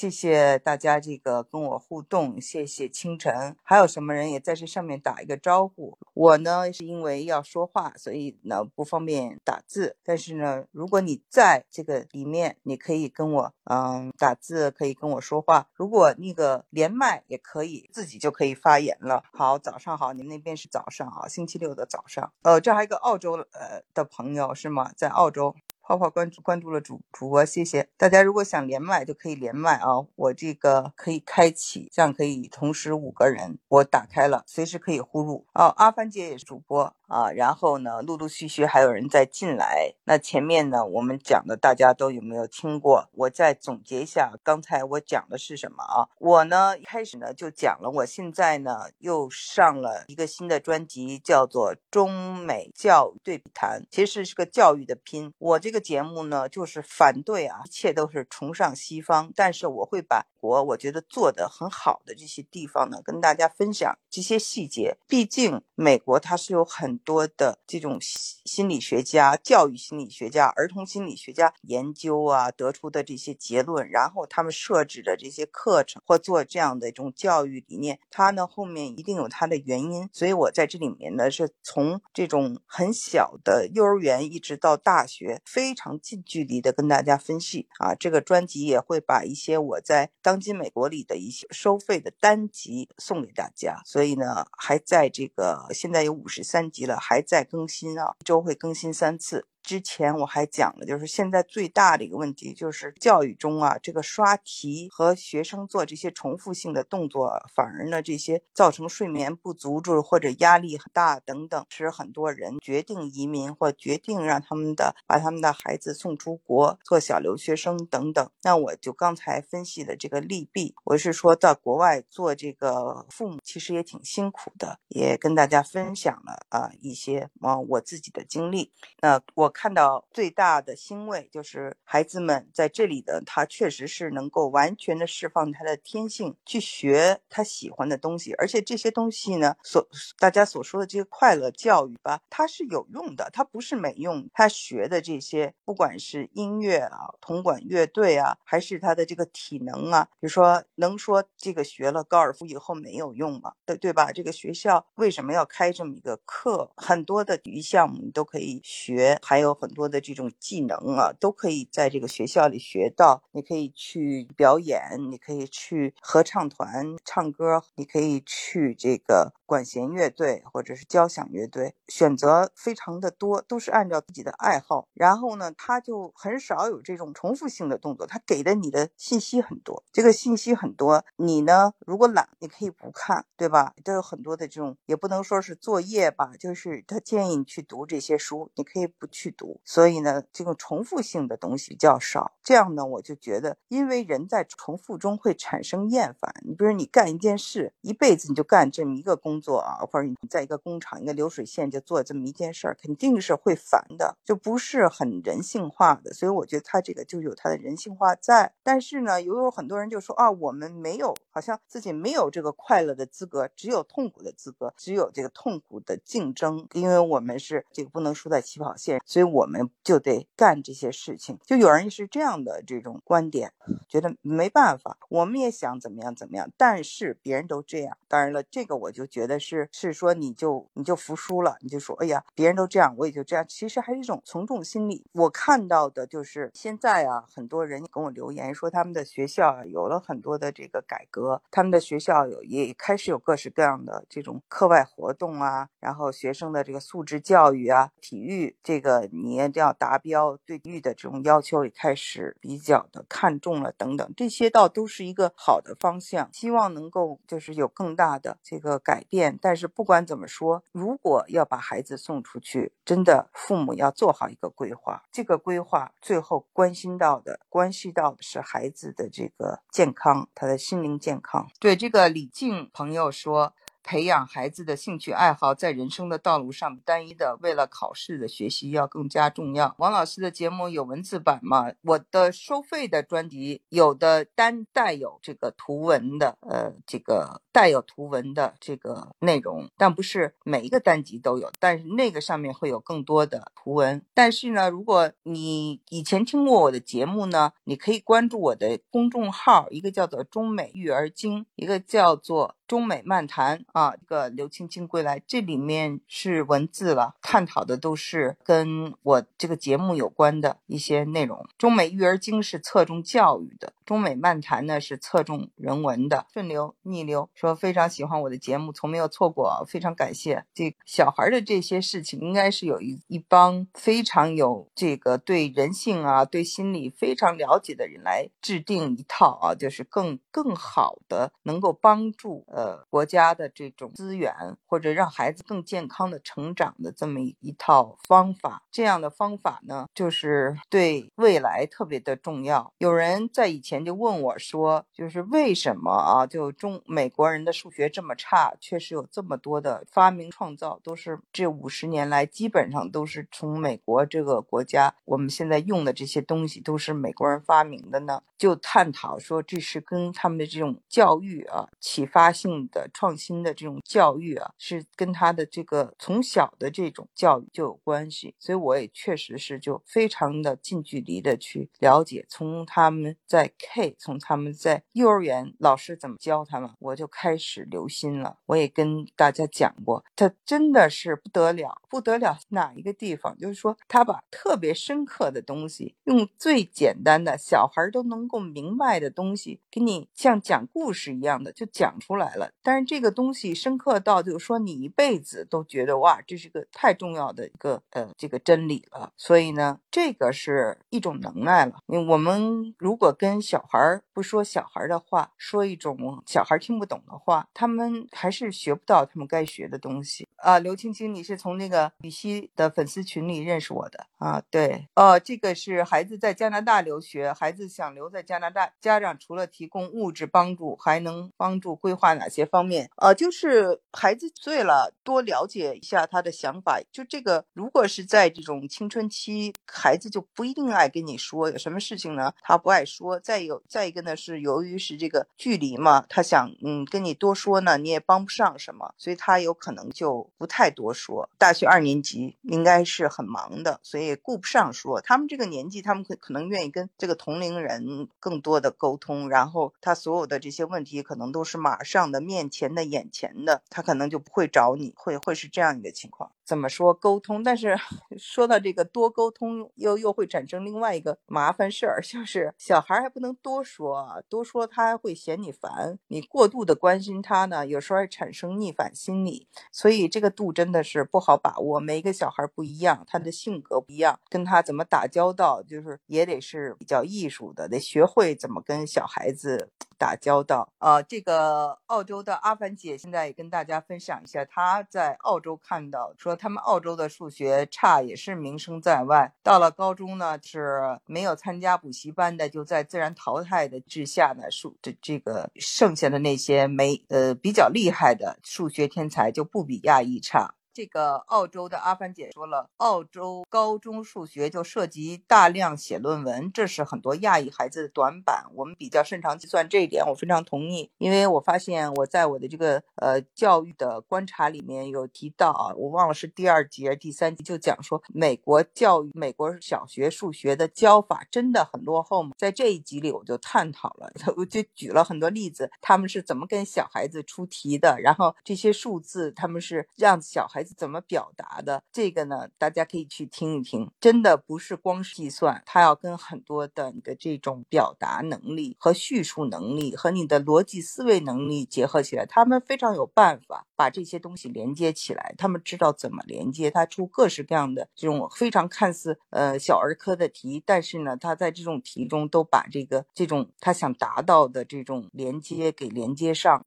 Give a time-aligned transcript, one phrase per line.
[0.00, 5.98] 谢谢大家这个跟我互动，谢谢清晨，还有什么人也在这上面打一个招呼。
[6.14, 9.98] 我呢是因为要说话，所以呢不方便打字。
[10.02, 15.68] 但是呢，如果你在这个里面，你可以跟我嗯打字，可以跟我说话。
[15.74, 19.22] 如果那个连麦也可以，自己就可以发言了。
[19.34, 22.32] 好，早上好，你们那边是早上啊，星期六的早上。
[22.40, 24.92] 呃，这还有一个澳洲呃的朋友是吗？
[24.96, 25.54] 在澳洲。
[25.90, 28.22] 泡泡关注关注了主主播，谢谢大家。
[28.22, 35.44] 如果想连麦就可以连麦啊，我这个可以开启，这样可以同时五个人，我打开了，随时可以呼入。
[35.52, 36.94] 哦，阿凡姐也是主播。
[37.10, 39.92] 啊，然后呢，陆陆续续还有人在进来。
[40.04, 43.08] 那前面呢，我们讲的大家都有没有听过？
[43.12, 46.06] 我再总结一下，刚才我讲的是什么啊？
[46.18, 55.34] 我呢一开始呢就讲了，我现在呢又上了一个新的专辑，叫做《中美教育对比谈》，其实是个教育的拼。
[55.38, 64.96] 我这个节目呢就是反对啊，一切都是崇尚西方，但是我会把国我觉得做的很好的这些地方呢跟大家分享这些细节。
[65.06, 80.08] 毕竟美国它是有很多的这种心理学家、教育心理学家、儿童心理学家研究啊得出的这些结论，然后他们设置的这些课程或做这样的一种教育理念，它呢后面一定有它的原因。
[80.12, 87.94] 所以我在这里面呢是从这种很小的幼儿园一直到大学，非常近距离的跟大家分析啊。
[87.94, 93.82] 这个专辑也会把一些我在《当今美国》里的一些收费的单集送给大家。
[93.84, 96.96] 所以呢，还在这个现在有五十三集了。
[97.00, 99.48] 还在更新啊，一周会更新三次。
[99.70, 118.28] 之前我还讲了，就是现在最大的一个问题，就是教育中啊，这个刷题和学生做这些重复性的动作，反而呢，这些造成睡眠不足，就是或者压力很大等等，使很多人决定移民或决定让他们的把他们的孩子送出国做小留学生等等。
[118.42, 128.72] 那我就刚才分析的这个利弊，我是说在国外做这个父母其实也挺辛苦的，也跟大家分享了啊一些啊我自己的经历。
[129.00, 129.54] 那我。
[129.60, 139.86] 看到最大的欣慰就是孩子们在这里的，他确实是能够完全的释放他的天性，去学他喜欢的东西，而且这些东西呢，所
[140.18, 144.26] 大家所说的这些快乐教育吧，它是有用的，它不是没用。
[144.32, 153.52] 他学的这些，不管是音乐啊、铜管乐队啊，还是他的这个体能啊，比如说能说这个学了高尔夫以后没有用吗？
[153.66, 154.10] 对对吧？
[154.10, 156.70] 这个学校为什么要开这么一个课？
[156.78, 163.22] 很多的体育项目你都可以学，还有很多的这种技能啊，都可以在这个学校里学到。
[163.32, 174.88] 你可以去表演，你可以去合唱团唱歌，你可以去这个管弦乐队或者是交响乐队，选择非常的多，都是按照自己的爱好。
[174.94, 179.84] 然后呢，他就很少有这种重复性的动作，他给的你的信息很多。
[179.92, 183.74] 这个信息很多，你呢如果懒，你可以不看，对吧？
[183.84, 189.29] 都有很多的这种，也不能说是作业吧，就是他建议你去读这些书，你可以不去。
[189.30, 192.32] 读，所以呢，这个重复性的东西比较少。
[192.42, 196.34] 这样呢，我就觉得，因为人在重复中会产生厌烦。
[196.42, 206.12] 你比如你干一件事，一辈子你就干这么一个工作啊，或者你在一个工厂、一个流水线就做这么一件事儿，肯定是会烦的，就不是很人性化的。
[206.12, 208.52] 所以我觉得他这个就有他的人性化在。
[208.62, 223.52] 但是呢，也有很多人就说啊，我们没有，好像自己没有这个快乐的资格，只有痛苦的资格，只有这个痛苦的竞争，因为我们是这个不能输在起跑线，所以我们就得干这些事情，就有人是这样的这种观点，
[223.86, 227.98] 觉得没办法，我们也想怎么样怎么样，但是别人都这样。
[228.08, 233.44] 当然了，这个我就觉得是是说你就你就服输了，你就说哎呀，别人都这样，我也就这样。
[233.46, 235.04] 其实还是一种从众心理。
[235.12, 249.09] 我看到的就是现在啊，很多人跟我留言说他们的学校有了很多的这个改革，他们的学校有也开始有各式各样的这种课外活动啊，然后学生的这个素质教育啊，体育这个。
[249.12, 259.38] 你一定要达标，对育的这种要求也开始比较的看重了，等等，这些倒都是一个好的方向，希望能够就是有更大的这个改变。
[259.40, 271.48] 但是不管怎么说，如果要把孩子送出去，真的父母要做好一个规划，这个规划最后关心到的、关系到的是孩子的这个健康，他的心灵健康。
[271.58, 273.52] 对这个李静朋友说。
[273.82, 279.74] 培养孩子的兴趣爱好，在人生的道路上单一的为了考试的学习要更加重要。
[279.78, 281.72] 王老师的节目有文字版吗？
[281.82, 291.50] 我的收费的专辑有的单带有这个图文的，呃，这个带有图文的这个内容，但不是每一个单集都有。
[291.58, 294.02] 但是那个上面会有更多的图文。
[294.14, 302.54] 但是呢，如果你以前听过我的节目呢，你可以关注我的公众号，一个叫做“中美育儿经”，一个叫做。
[302.70, 311.44] 中美漫谈啊，这个刘青青归来，这里面是文字了，探讨的都是跟我这个节目有关的一些内容。
[311.58, 316.24] 中美育儿经是侧重教育的，中美漫谈呢是侧重人文的。
[316.32, 320.44] 顺流逆流说非常喜欢我的节目，从没有错过，非常感谢。
[320.54, 332.44] 这小孩的这些事情，应该是有一一帮非常有这个对人性啊、对心理非常了解的人来制定一套啊，就是更更好的能够帮助。
[332.46, 334.32] 呃，国家的这种资源，
[334.66, 342.72] 或者让孩子更健康的成长的这么一套方法，这样的方法呢，就是对未来特别的重要。
[342.78, 348.54] 有人在以前就问我说，就是为什么啊，就中美国人的数学这么差？
[348.60, 358.22] 确实有这么多的发明创造，都是这五十年来基本上都是从美国这个国家，我们现在用的这些东西都是美国人发明的呢？
[358.38, 362.60] 就探讨说，这是跟他们的这种教育啊，启发性。
[362.72, 378.38] 的创新的这种教育啊，是跟他的这个从小的这种教育就有关系，所以我也确实是就非常的近距离的去了解，从他们在 K，从他们在幼儿园老师怎么教他们，我就开始留心了。
[378.46, 392.50] 我也跟大家讲过，他真的是不得了，不得了哪一个地方，就是说他把特别深刻的东西，用最简单的小孩都能够明白的东西，给你像讲故事一样的就讲出来了。
[392.62, 399.12] 但是这个东西深刻到，就是说你一辈子都觉得哇，这是个太重要的一个呃这个真理了。
[399.16, 401.76] 所以呢，这个是一种能耐了。
[401.86, 410.58] 我们如果跟小孩儿不说小孩的话，说一种小孩听不懂的话，他们还是学不到他们该学的东西啊。
[410.58, 414.42] 刘青青，你是从那个羽西的粉丝群里认识我的啊？
[414.50, 422.28] 对，哦，这个是孩子在加拿大留学，孩子想留在加拿大，家长除了提供物质帮助，还能帮助规划哪？
[422.28, 426.78] 些方面呃，就是孩子醉了，多了解一下他的想法。
[426.92, 433.18] 就这个，如果是在这种青春期，孩子就不一定爱跟你说有什么事情呢，他不爱说。
[433.18, 441.28] 再有再一个呢，是由于是这个距离嘛，他想嗯跟你多说呢，你也帮不上什么，所以他有可能就不太多说。
[441.36, 445.00] 大学二年级应该是很忙的，所以顾不上说。
[445.00, 452.20] 他们这个年纪，他们可可能愿意跟这个同龄人更多的沟通，然后他所有的这些问题可能都是马上的。
[452.20, 456.30] 面前的、眼前的，他可能就不会找你，会会是这样一个情况。
[456.44, 457.42] 怎么说沟通？
[457.44, 457.78] 但是
[458.18, 465.98] 说到这个多沟通，又又会产生另外一个麻烦事儿， 就是小孩还不能多说，多说他还会嫌你烦。
[466.08, 469.46] 你过度的关心他呢，有时候还产生逆反心理。
[469.70, 471.78] 所以这个度真的是不好把握。
[471.78, 480.72] 每一个小孩不一样，他的性格不一样，跟他怎么打交道，就是也得是比较艺术的，得学会怎么跟小孩子打交道。
[480.78, 486.36] 呃，这个澳洲的阿凡姐现在也跟大家分享一下，她在澳洲看到说。
[486.40, 500.54] 他们澳洲的数学差也是名声在外，到了高中呢是没有参加补习班的，就在自然淘汰的之下呢，数这这个剩下的那些没呃比较厉害的数学天才就不比亚裔差。
[500.72, 508.44] 这个澳洲的阿帆姐说了，澳洲高中数学就涉及大量写论文，这是很多亚裔孩子的短板。
[508.54, 510.88] 我们比较擅长计算这一点，我非常同意。
[510.98, 522.30] 因为我发现我在我的这个呃教育的观察里面有提到啊，我忘了是第二节第三集就讲说，美国教育美国小学数学的教法真的很落后吗？
[522.38, 530.59] 在这一集里我就探讨了，我就举了很多例子，他们是怎么跟小孩子出题的，然后这些数字他们是让小孩。
[530.60, 531.82] 孩子怎么表达的？
[531.90, 533.90] 这个呢，大家可以去听一听。
[533.98, 542.26] 真的不是光是计算，它要跟很多的你的这种表达能力和叙述能力和你的逻辑思维能力结合起来。
[542.26, 545.34] 他们非常有办法把这些东西连接起来。
[545.38, 556.58] 他们知道怎么连接，他出各式各样的这种非常看似呃小儿科的题，但是呢，他在这种题中都把这个这种他想达到的这种连接给连接上。